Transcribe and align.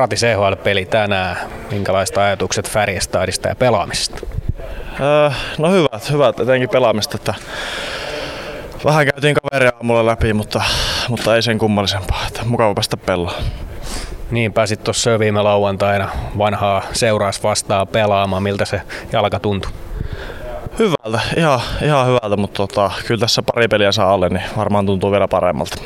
Rati 0.00 0.16
CHL-peli 0.16 0.84
tänään. 0.84 1.36
Minkälaiset 1.70 2.18
ajatukset 2.18 2.70
Färjestadista 2.70 3.48
ja 3.48 3.54
pelaamisesta? 3.54 4.26
Öö, 5.00 5.30
no 5.58 5.70
hyvät, 5.70 6.10
hyvät, 6.10 6.40
etenkin 6.40 6.68
pelaamista. 6.68 7.16
Että 7.16 7.34
vähän 8.84 9.06
käytiin 9.06 9.36
kaveria 9.42 9.72
aamulla 9.76 10.06
läpi, 10.06 10.32
mutta, 10.32 10.62
mutta 11.08 11.36
ei 11.36 11.42
sen 11.42 11.58
kummallisempaa. 11.58 12.24
Että 12.28 12.44
mukava 12.44 12.74
päästä 12.74 12.96
pelloon. 12.96 13.42
Niin, 14.30 14.52
pääsit 14.52 14.84
tuossa 14.84 15.18
viime 15.18 15.42
lauantaina 15.42 16.08
vanhaa 16.38 16.82
seuraas 16.92 17.42
vastaan 17.42 17.88
pelaamaan. 17.88 18.42
Miltä 18.42 18.64
se 18.64 18.82
jalka 19.12 19.40
tuntui? 19.40 19.72
Hyvältä, 20.78 21.20
ihan, 21.36 21.60
ihan 21.82 22.06
hyvältä, 22.06 22.36
mutta 22.36 22.56
tota, 22.56 22.90
kyllä 23.06 23.20
tässä 23.20 23.42
pari 23.42 23.68
peliä 23.68 23.92
saa 23.92 24.12
alle, 24.12 24.28
niin 24.28 24.44
varmaan 24.56 24.86
tuntuu 24.86 25.12
vielä 25.12 25.28
paremmalta. 25.28 25.76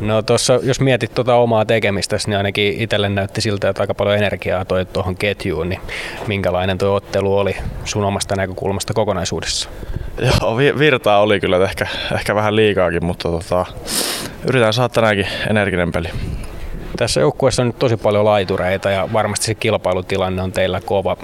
No 0.00 0.22
tuossa, 0.22 0.60
jos 0.62 0.80
mietit 0.80 1.14
tuota 1.14 1.34
omaa 1.34 1.64
tekemistä, 1.64 2.16
niin 2.26 2.36
ainakin 2.36 2.74
itselle 2.78 3.08
näytti 3.08 3.40
siltä, 3.40 3.68
että 3.68 3.82
aika 3.82 3.94
paljon 3.94 4.16
energiaa 4.16 4.64
toi 4.64 4.86
tuohon 4.86 5.16
ketjuun, 5.16 5.68
niin 5.68 5.80
minkälainen 6.26 6.78
tuo 6.78 6.94
ottelu 6.94 7.38
oli 7.38 7.56
sun 7.84 8.04
omasta 8.04 8.36
näkökulmasta 8.36 8.94
kokonaisuudessa? 8.94 9.68
Joo, 10.20 10.56
virtaa 10.56 11.20
oli 11.20 11.40
kyllä 11.40 11.64
ehkä, 11.64 11.86
ehkä 12.14 12.34
vähän 12.34 12.56
liikaakin, 12.56 13.04
mutta 13.04 13.28
tota, 13.28 13.66
yritän 14.48 14.72
saada 14.72 14.88
tänäänkin 14.88 15.26
energinen 15.50 15.92
peli. 15.92 16.08
Tässä 16.98 17.20
joukkueessa 17.20 17.62
on 17.62 17.66
nyt 17.66 17.78
tosi 17.78 17.96
paljon 17.96 18.24
laitureita 18.24 18.90
ja 18.90 19.08
varmasti 19.12 19.46
se 19.46 19.54
kilpailutilanne 19.54 20.42
on 20.42 20.52
teillä 20.52 20.80
kova. 20.80 21.16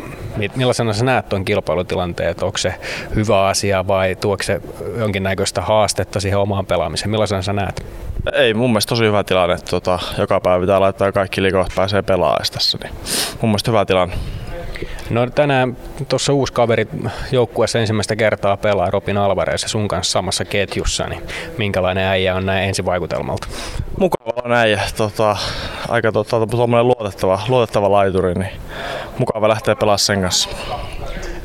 Millaisena 0.56 0.92
sä 0.92 1.05
näet 1.05 1.28
tuon 1.28 1.45
kilpailutilanteen? 1.45 2.34
Onko 2.42 2.59
se 2.59 2.74
hyvä 3.14 3.47
asia 3.47 3.87
vai 3.87 4.16
tuoko 4.16 4.42
se 4.42 4.60
jonkinnäköistä 4.98 5.60
haastetta 5.60 6.20
siihen 6.20 6.38
omaan 6.38 6.66
pelaamiseen? 6.66 7.10
Millaisena 7.10 7.42
sä 7.42 7.52
näet? 7.52 7.87
Ei, 8.33 8.55
mun 8.55 8.70
mielestä 8.70 8.88
tosi 8.88 9.05
hyvä 9.05 9.24
tilanne. 9.24 9.56
Tota, 9.70 9.98
joka 10.19 10.41
päivä 10.41 10.60
pitää 10.60 10.80
laittaa 10.80 11.12
kaikki 11.12 11.42
liikot 11.42 11.73
pääsee 11.77 12.02
pelaamaan 12.02 12.47
tässä. 12.52 12.78
Niin 12.83 12.95
mun 13.41 13.50
mielestä 13.50 13.70
hyvä 13.70 13.84
tilanne. 13.84 14.14
No 15.10 15.27
tänään 15.30 15.77
tuossa 16.08 16.33
uusi 16.33 16.53
kaveri 16.53 16.89
joukkueessa 17.33 17.78
ensimmäistä 17.78 18.17
kertaa 18.17 18.56
pelaa 18.56 18.91
Robin 18.91 19.16
Alvarez 19.16 19.62
ja 19.62 19.69
sun 19.69 19.89
kanssa 19.89 20.12
samassa 20.12 20.44
ketjussa, 20.44 21.06
niin 21.06 21.22
minkälainen 21.58 22.05
äijä 22.05 22.34
on 22.34 22.47
näin 22.47 22.69
ensivaikutelmalta? 22.69 23.48
Mukava 23.98 24.42
on 24.44 24.53
äijä, 24.53 24.83
tota, 24.97 25.36
aika 25.89 26.12
tota, 26.12 26.36
luotettava, 26.83 27.41
luotettava 27.48 27.92
laituri, 27.92 28.34
niin 28.34 28.53
mukava 29.19 29.48
lähteä 29.48 29.77
pelaamaan 29.77 29.98
sen 29.98 30.22
kanssa. 30.22 30.48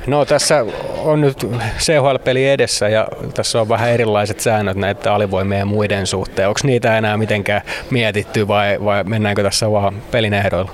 No 0.08 0.25
tässä 0.25 0.66
on 0.97 1.21
nyt 1.21 1.47
CHL-peli 1.80 2.49
edessä 2.49 2.89
ja 2.89 3.08
tässä 3.33 3.61
on 3.61 3.69
vähän 3.69 3.89
erilaiset 3.89 4.39
säännöt 4.39 4.77
näiden 4.77 5.11
alivoimien 5.11 5.59
ja 5.59 5.66
muiden 5.66 6.08
suhteen. 6.08 6.47
Onko 6.47 6.59
niitä 6.64 6.97
enää 6.97 7.17
mitenkään 7.17 7.61
mietitty 7.89 8.47
vai, 8.47 8.77
vai 8.83 9.03
mennäänkö 9.03 9.43
tässä 9.43 9.71
vaan 9.71 10.02
pelin 10.11 10.33
ehdoilla? 10.33 10.71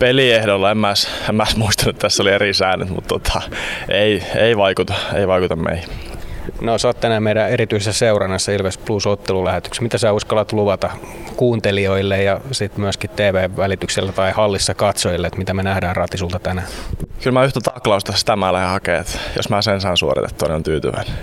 Peliehdolla 0.00 0.70
en 0.70 0.78
mä, 0.78 0.94
en 1.28 1.34
mä 1.34 1.44
muistanut, 1.56 1.94
että 1.96 2.02
tässä 2.02 2.22
oli 2.22 2.30
eri 2.30 2.54
säännöt, 2.54 2.88
mutta 2.88 3.08
tota, 3.08 3.42
ei, 3.88 4.22
ei, 4.36 4.56
vaikuta, 4.56 4.94
ei 5.14 5.28
vaikuta 5.28 5.56
meihin. 5.56 5.88
No 6.60 6.78
sä 6.78 6.88
oot 6.88 7.00
tänään 7.00 7.22
meidän 7.22 7.50
erityisessä 7.50 7.98
seurannassa 7.98 8.52
Ilves 8.52 8.78
Plus 8.78 9.06
ottelulähetyksessä. 9.06 9.82
Mitä 9.82 9.98
sä 9.98 10.12
uskallat 10.12 10.52
luvata 10.52 10.90
kuuntelijoille 11.36 12.22
ja 12.22 12.40
sitten 12.52 12.80
myöskin 12.80 13.10
TV-välityksellä 13.10 14.12
tai 14.12 14.32
hallissa 14.32 14.74
katsojille, 14.74 15.26
että 15.26 15.38
mitä 15.38 15.54
me 15.54 15.62
nähdään 15.62 15.96
ratisulta 15.96 16.38
tänään? 16.38 16.68
Kyllä 17.22 17.40
mä 17.40 17.44
yhtä 17.44 17.60
taklausta 17.60 18.12
sitä 18.12 18.36
mä 18.36 18.52
lähden 18.52 18.70
hakemaan, 18.70 19.00
että 19.00 19.18
jos 19.36 19.48
mä 19.48 19.62
sen 19.62 19.80
saan 19.80 19.96
suoritettua, 19.96 20.48
niin 20.48 20.56
on 20.56 20.62
tyytyväinen. 20.62 21.14